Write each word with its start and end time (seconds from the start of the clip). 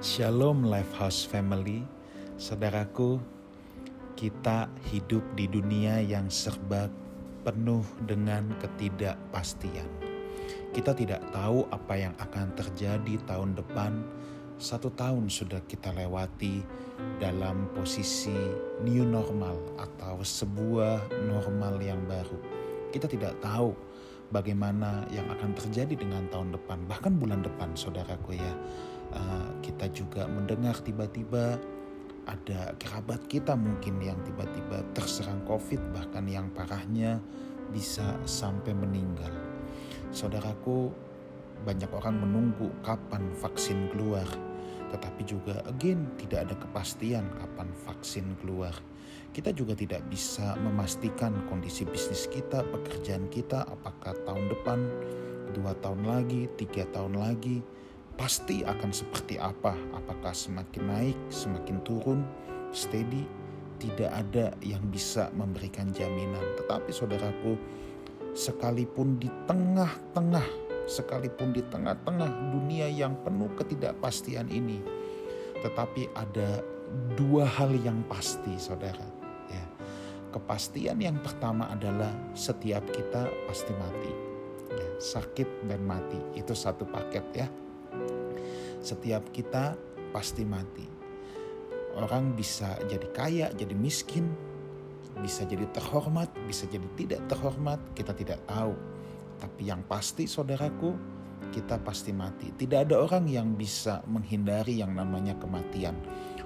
Shalom 0.00 0.64
Lifehouse 0.64 1.28
Family, 1.28 1.84
saudaraku, 2.40 3.20
kita 4.16 4.72
hidup 4.88 5.20
di 5.36 5.44
dunia 5.44 6.00
yang 6.00 6.24
serba 6.32 6.88
penuh 7.44 7.84
dengan 8.08 8.48
ketidakpastian. 8.64 9.84
Kita 10.72 10.96
tidak 10.96 11.20
tahu 11.36 11.68
apa 11.68 12.00
yang 12.00 12.16
akan 12.16 12.48
terjadi 12.56 13.20
tahun 13.28 13.60
depan. 13.60 14.00
Satu 14.56 14.88
tahun 14.88 15.28
sudah 15.28 15.60
kita 15.68 15.92
lewati 15.92 16.64
dalam 17.20 17.68
posisi 17.76 18.32
new 18.80 19.04
normal 19.04 19.60
atau 19.76 20.24
sebuah 20.24 21.12
normal 21.28 21.76
yang 21.76 22.00
baru. 22.08 22.40
Kita 22.88 23.04
tidak 23.04 23.36
tahu 23.44 23.76
bagaimana 24.32 25.04
yang 25.12 25.28
akan 25.28 25.52
terjadi 25.52 25.92
dengan 25.92 26.24
tahun 26.32 26.56
depan, 26.56 26.88
bahkan 26.88 27.20
bulan 27.20 27.44
depan, 27.44 27.76
saudaraku 27.76 28.40
ya 28.40 28.52
uh, 29.14 29.49
kita 29.60 29.86
juga 29.92 30.26
mendengar 30.26 30.76
tiba-tiba 30.80 31.60
ada 32.28 32.76
kerabat 32.76 33.24
kita 33.26 33.56
mungkin 33.56 33.98
yang 34.00 34.18
tiba-tiba 34.22 34.84
terserang 34.92 35.40
COVID 35.48 35.96
bahkan 35.96 36.28
yang 36.28 36.52
parahnya 36.52 37.18
bisa 37.70 38.18
sampai 38.26 38.74
meninggal. 38.74 39.30
Saudaraku, 40.10 40.90
banyak 41.62 41.88
orang 41.92 42.18
menunggu 42.18 42.72
kapan 42.82 43.30
vaksin 43.38 43.92
keluar, 43.94 44.26
tetapi 44.90 45.22
juga 45.22 45.62
again 45.70 46.08
tidak 46.18 46.50
ada 46.50 46.54
kepastian 46.58 47.24
kapan 47.38 47.68
vaksin 47.86 48.26
keluar. 48.42 48.74
Kita 49.30 49.54
juga 49.54 49.78
tidak 49.78 50.02
bisa 50.10 50.58
memastikan 50.58 51.46
kondisi 51.46 51.86
bisnis 51.86 52.26
kita, 52.26 52.66
pekerjaan 52.66 53.30
kita, 53.30 53.62
apakah 53.62 54.18
tahun 54.26 54.50
depan, 54.50 54.78
dua 55.54 55.70
tahun 55.78 56.02
lagi, 56.02 56.50
tiga 56.58 56.82
tahun 56.90 57.14
lagi, 57.14 57.62
pasti 58.20 58.60
akan 58.60 58.92
seperti 58.92 59.40
apa? 59.40 59.72
Apakah 59.96 60.36
semakin 60.36 60.84
naik, 60.92 61.18
semakin 61.32 61.80
turun, 61.80 62.20
steady? 62.68 63.24
Tidak 63.80 64.12
ada 64.12 64.52
yang 64.60 64.84
bisa 64.92 65.32
memberikan 65.32 65.88
jaminan. 65.88 66.44
Tetapi 66.60 66.92
saudaraku, 66.92 67.56
sekalipun 68.36 69.16
di 69.16 69.32
tengah-tengah, 69.48 70.44
sekalipun 70.84 71.56
di 71.56 71.64
tengah-tengah 71.64 72.52
dunia 72.52 72.92
yang 72.92 73.16
penuh 73.24 73.48
ketidakpastian 73.56 74.52
ini, 74.52 74.84
tetapi 75.64 76.12
ada 76.12 76.60
dua 77.16 77.48
hal 77.48 77.72
yang 77.80 78.04
pasti, 78.04 78.52
saudara. 78.60 79.08
Ya, 79.48 79.64
kepastian 80.28 81.00
yang 81.00 81.16
pertama 81.24 81.72
adalah 81.72 82.12
setiap 82.36 82.84
kita 82.92 83.32
pasti 83.48 83.72
mati. 83.80 84.12
Ya, 84.76 84.88
sakit 85.00 85.64
dan 85.72 85.88
mati 85.88 86.20
itu 86.36 86.52
satu 86.52 86.84
paket 86.84 87.24
ya 87.32 87.48
setiap 88.80 89.28
kita 89.30 89.76
pasti 90.10 90.42
mati. 90.42 90.88
Orang 91.94 92.34
bisa 92.34 92.80
jadi 92.88 93.08
kaya, 93.12 93.46
jadi 93.52 93.74
miskin, 93.76 94.30
bisa 95.20 95.44
jadi 95.44 95.68
terhormat, 95.74 96.30
bisa 96.48 96.64
jadi 96.66 96.86
tidak 96.96 97.20
terhormat, 97.28 97.78
kita 97.92 98.16
tidak 98.16 98.40
tahu. 98.48 98.74
Tapi 99.40 99.62
yang 99.68 99.84
pasti 99.84 100.24
saudaraku, 100.24 100.94
kita 101.50 101.80
pasti 101.82 102.12
mati. 102.14 102.52
Tidak 102.52 102.88
ada 102.88 103.00
orang 103.00 103.26
yang 103.26 103.56
bisa 103.56 104.04
menghindari 104.06 104.80
yang 104.80 104.94
namanya 104.94 105.34
kematian. 105.40 105.96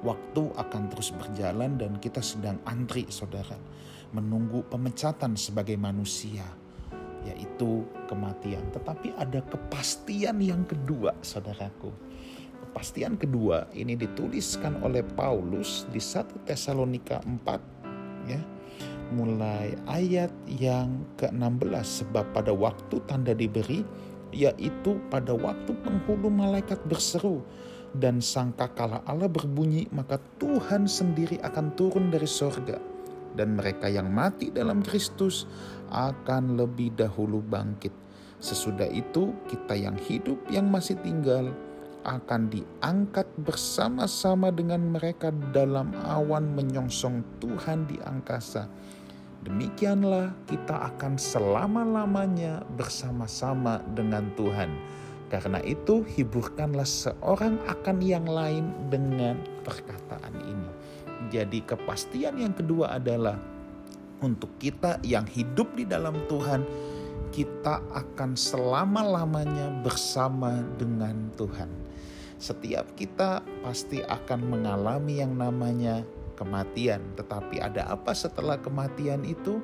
Waktu 0.00 0.54
akan 0.54 0.82
terus 0.92 1.10
berjalan 1.12 1.76
dan 1.76 1.98
kita 1.98 2.22
sedang 2.22 2.62
antri 2.64 3.04
saudara. 3.10 3.58
Menunggu 4.14 4.62
pemecatan 4.70 5.34
sebagai 5.34 5.74
manusia 5.76 6.46
yaitu 7.26 7.82
kematian. 8.06 8.62
Tetapi 8.70 9.18
ada 9.18 9.42
kepastian 9.42 10.38
yang 10.38 10.62
kedua 10.62 11.10
saudaraku 11.26 11.90
kepastian 12.76 13.16
kedua 13.16 13.64
ini 13.72 13.96
dituliskan 13.96 14.84
oleh 14.84 15.00
Paulus 15.16 15.88
di 15.88 15.96
1 15.96 16.44
Tesalonika 16.44 17.24
4 17.24 18.28
ya 18.28 18.36
mulai 19.16 19.72
ayat 19.88 20.28
yang 20.44 21.08
ke-16 21.16 22.04
sebab 22.04 22.36
pada 22.36 22.52
waktu 22.52 23.00
tanda 23.08 23.32
diberi 23.32 23.80
yaitu 24.28 25.00
pada 25.08 25.32
waktu 25.32 25.72
penghulu 25.72 26.28
malaikat 26.28 26.76
berseru 26.84 27.40
dan 27.96 28.20
sangkakala 28.20 29.00
Allah 29.08 29.32
berbunyi 29.32 29.88
maka 29.88 30.20
Tuhan 30.36 30.84
sendiri 30.84 31.40
akan 31.48 31.72
turun 31.80 32.12
dari 32.12 32.28
sorga 32.28 32.76
dan 33.40 33.56
mereka 33.56 33.88
yang 33.88 34.12
mati 34.12 34.52
dalam 34.52 34.84
Kristus 34.84 35.48
akan 35.96 36.60
lebih 36.60 36.92
dahulu 36.92 37.40
bangkit. 37.40 37.96
Sesudah 38.36 38.92
itu 38.92 39.32
kita 39.48 39.72
yang 39.72 39.96
hidup 39.96 40.36
yang 40.52 40.68
masih 40.68 41.00
tinggal 41.00 41.56
akan 42.06 42.46
diangkat 42.48 43.26
bersama-sama 43.42 44.54
dengan 44.54 44.94
mereka 44.94 45.34
dalam 45.50 45.90
awan 46.06 46.54
menyongsong 46.54 47.26
Tuhan 47.42 47.90
di 47.90 47.98
angkasa. 48.06 48.70
Demikianlah 49.42 50.30
kita 50.46 50.94
akan 50.94 51.18
selama-lamanya 51.18 52.62
bersama-sama 52.78 53.82
dengan 53.98 54.30
Tuhan. 54.38 54.70
Karena 55.26 55.58
itu 55.66 56.06
hiburkanlah 56.06 56.86
seorang 56.86 57.58
akan 57.66 57.98
yang 57.98 58.26
lain 58.30 58.70
dengan 58.86 59.42
perkataan 59.66 60.34
ini. 60.38 60.70
Jadi 61.34 61.66
kepastian 61.66 62.38
yang 62.38 62.54
kedua 62.54 62.94
adalah 62.94 63.34
untuk 64.22 64.54
kita 64.62 65.02
yang 65.02 65.26
hidup 65.26 65.74
di 65.74 65.82
dalam 65.82 66.14
Tuhan, 66.30 66.62
kita 67.36 67.84
akan 67.92 68.32
selama-lamanya 68.32 69.84
bersama 69.84 70.64
dengan 70.80 71.28
Tuhan 71.36 71.68
setiap 72.36 72.92
kita 73.00 73.40
pasti 73.64 74.04
akan 74.04 74.40
mengalami 74.44 75.24
yang 75.24 75.40
namanya 75.40 76.04
kematian. 76.36 77.00
Tetapi 77.16 77.64
ada 77.64 77.88
apa 77.88 78.12
setelah 78.12 78.60
kematian 78.60 79.24
itu? 79.24 79.58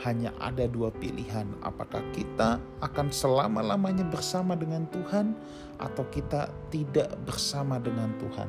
Hanya 0.00 0.32
ada 0.40 0.64
dua 0.64 0.88
pilihan, 0.88 1.44
apakah 1.60 2.00
kita 2.16 2.56
akan 2.80 3.12
selama-lamanya 3.12 4.08
bersama 4.08 4.56
dengan 4.56 4.88
Tuhan 4.88 5.36
atau 5.76 6.08
kita 6.08 6.48
tidak 6.72 7.12
bersama 7.28 7.76
dengan 7.76 8.08
Tuhan. 8.16 8.48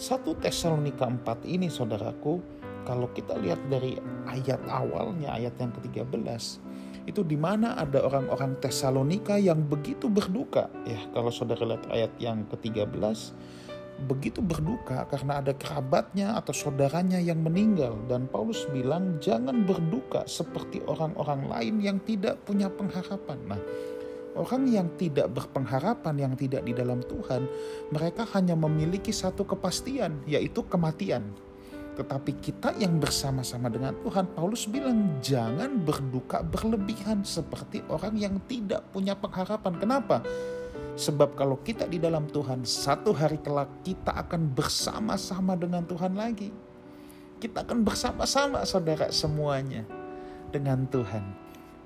Satu 0.00 0.32
Tesalonika 0.40 1.04
4 1.04 1.44
ini 1.44 1.68
saudaraku, 1.68 2.40
kalau 2.88 3.12
kita 3.12 3.36
lihat 3.36 3.60
dari 3.68 4.00
ayat 4.24 4.64
awalnya, 4.72 5.36
ayat 5.36 5.52
yang 5.60 5.68
ke-13, 5.76 6.16
itu 7.08 7.24
di 7.24 7.36
mana 7.36 7.76
ada 7.76 8.04
orang-orang 8.04 8.60
Tesalonika 8.60 9.40
yang 9.40 9.64
begitu 9.64 10.08
berduka. 10.10 10.68
Ya, 10.84 11.00
kalau 11.12 11.32
saudara 11.32 11.64
lihat 11.64 11.84
ayat 11.88 12.12
yang 12.20 12.44
ke-13, 12.48 13.32
begitu 14.08 14.40
berduka 14.40 15.04
karena 15.12 15.44
ada 15.44 15.52
kerabatnya 15.52 16.32
atau 16.36 16.56
saudaranya 16.56 17.20
yang 17.20 17.44
meninggal 17.44 18.00
dan 18.08 18.24
Paulus 18.32 18.64
bilang 18.72 19.20
jangan 19.20 19.68
berduka 19.68 20.24
seperti 20.24 20.80
orang-orang 20.88 21.44
lain 21.44 21.74
yang 21.84 21.98
tidak 22.00 22.40
punya 22.48 22.72
pengharapan. 22.72 23.38
Nah, 23.44 23.60
orang 24.40 24.64
yang 24.70 24.88
tidak 24.96 25.28
berpengharapan 25.36 26.16
yang 26.16 26.34
tidak 26.38 26.64
di 26.64 26.72
dalam 26.72 27.04
Tuhan, 27.04 27.44
mereka 27.92 28.24
hanya 28.32 28.56
memiliki 28.56 29.12
satu 29.12 29.44
kepastian 29.44 30.24
yaitu 30.24 30.64
kematian. 30.64 31.49
Tetapi 31.98 32.38
kita 32.38 32.76
yang 32.78 32.96
bersama-sama 33.02 33.66
dengan 33.66 33.92
Tuhan, 34.00 34.30
Paulus 34.32 34.64
bilang 34.70 35.18
jangan 35.20 35.82
berduka 35.82 36.40
berlebihan 36.40 37.26
seperti 37.26 37.82
orang 37.90 38.14
yang 38.16 38.38
tidak 38.46 38.86
punya 38.94 39.18
pengharapan. 39.18 39.74
Kenapa? 39.76 40.22
Sebab 40.96 41.34
kalau 41.34 41.58
kita 41.60 41.88
di 41.88 41.96
dalam 41.96 42.28
Tuhan, 42.28 42.62
satu 42.64 43.16
hari 43.16 43.40
kelak 43.40 43.68
kita 43.82 44.12
akan 44.16 44.52
bersama-sama 44.52 45.56
dengan 45.56 45.84
Tuhan 45.84 46.14
lagi. 46.14 46.52
Kita 47.40 47.64
akan 47.64 47.82
bersama-sama 47.82 48.62
saudara 48.68 49.08
semuanya 49.08 49.88
dengan 50.52 50.84
Tuhan. 50.84 51.24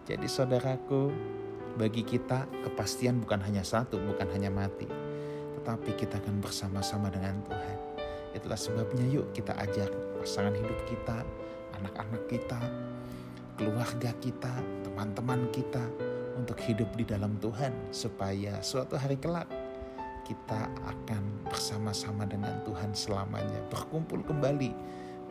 Jadi 0.05 0.27
saudaraku, 0.27 1.15
bagi 1.79 2.03
kita 2.03 2.47
kepastian 2.67 3.23
bukan 3.23 3.39
hanya 3.43 3.63
satu, 3.63 4.03
bukan 4.03 4.27
hanya 4.35 4.51
mati. 4.51 4.87
Tetapi 5.59 5.91
kita 5.95 6.19
akan 6.19 6.43
bersama-sama 6.43 7.07
dengan 7.09 7.39
Tuhan. 7.47 7.94
Itulah 8.35 8.59
sebabnya 8.59 9.07
yuk 9.07 9.31
kita 9.31 9.55
ajak 9.55 9.89
pasangan 10.19 10.53
hidup 10.53 10.79
kita, 10.91 11.23
anak-anak 11.79 12.23
kita, 12.27 12.61
keluarga 13.55 14.11
kita, 14.19 14.53
teman-teman 14.83 15.47
kita 15.55 15.83
untuk 16.35 16.59
hidup 16.59 16.91
di 16.99 17.07
dalam 17.07 17.39
Tuhan 17.39 17.95
supaya 17.95 18.59
suatu 18.59 18.99
hari 18.99 19.17
kelak 19.17 19.47
kita 20.27 20.67
akan 20.83 21.23
bersama-sama 21.47 22.27
dengan 22.27 22.59
Tuhan 22.67 22.91
selamanya 22.97 23.61
berkumpul 23.71 24.25
kembali 24.25 24.73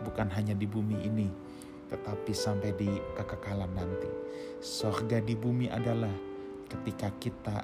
bukan 0.06 0.30
hanya 0.32 0.54
di 0.56 0.70
bumi 0.70 1.04
ini 1.04 1.28
tetapi 1.94 2.34
sampai 2.34 2.74
di 2.74 2.90
kekekalan 3.14 3.70
nanti. 3.78 4.10
Sorga 4.58 5.22
di 5.22 5.38
bumi 5.38 5.70
adalah 5.70 6.10
ketika 6.66 7.14
kita 7.22 7.62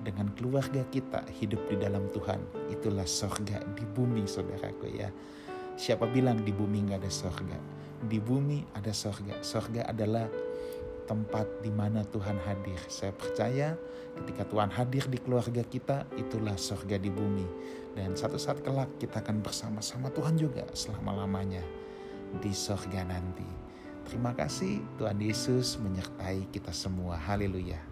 dengan 0.00 0.32
keluarga 0.32 0.80
kita 0.88 1.24
hidup 1.40 1.68
di 1.68 1.76
dalam 1.76 2.08
Tuhan. 2.12 2.40
Itulah 2.72 3.04
sorga 3.04 3.60
di 3.76 3.84
bumi 3.84 4.24
saudaraku 4.24 4.88
ya. 4.88 5.12
Siapa 5.76 6.08
bilang 6.08 6.40
di 6.44 6.52
bumi 6.52 6.88
nggak 6.88 7.00
ada 7.00 7.12
sorga? 7.12 7.58
Di 8.00 8.16
bumi 8.20 8.64
ada 8.76 8.92
sorga. 8.92 9.40
Sorga 9.44 9.88
adalah 9.88 10.28
tempat 11.10 11.64
di 11.64 11.74
mana 11.74 12.06
Tuhan 12.06 12.38
hadir. 12.46 12.78
Saya 12.86 13.10
percaya 13.10 13.74
ketika 14.22 14.46
Tuhan 14.46 14.70
hadir 14.70 15.10
di 15.10 15.18
keluarga 15.18 15.66
kita, 15.66 16.06
itulah 16.14 16.54
sorga 16.54 16.96
di 16.96 17.10
bumi. 17.10 17.46
Dan 17.98 18.14
satu 18.14 18.38
saat 18.38 18.62
kelak 18.62 18.88
kita 19.02 19.18
akan 19.18 19.42
bersama-sama 19.42 20.08
Tuhan 20.14 20.38
juga 20.38 20.62
selama-lamanya 20.70 21.66
di 22.38 22.54
sorga 22.54 23.02
nanti. 23.02 23.46
Terima 24.06 24.30
kasih 24.34 24.78
Tuhan 25.02 25.18
Yesus 25.18 25.74
menyertai 25.82 26.46
kita 26.54 26.70
semua. 26.70 27.18
Haleluya. 27.18 27.89